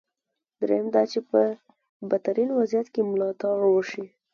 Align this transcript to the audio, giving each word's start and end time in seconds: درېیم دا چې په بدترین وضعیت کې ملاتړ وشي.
درېیم 0.61 0.87
دا 0.95 1.03
چې 1.11 1.19
په 1.29 1.39
بدترین 2.09 2.49
وضعیت 2.59 2.87
کې 2.93 3.01
ملاتړ 3.11 3.57
وشي. 3.67 4.05